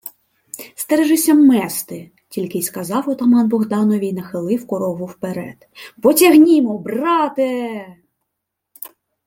—Стережися 0.75 1.33
мести,— 1.33 2.11
тільки 2.29 2.57
й 2.57 2.61
сказав 2.61 3.09
отаман 3.09 3.47
Богданові 3.49 4.07
й 4.07 4.13
нахилив 4.13 4.67
корогву 4.67 5.05
вперед:— 5.05 5.67
Потягнімо, 6.01 6.77
браттє! 6.77 7.85